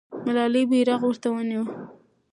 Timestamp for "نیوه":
1.49-1.65